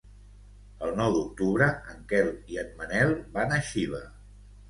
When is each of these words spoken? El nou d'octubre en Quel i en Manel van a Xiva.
El 0.87 0.93
nou 0.99 1.11
d'octubre 1.17 1.67
en 1.93 2.01
Quel 2.13 2.31
i 2.55 2.59
en 2.63 2.73
Manel 2.79 3.13
van 3.37 3.55
a 3.59 3.63
Xiva. 3.67 4.01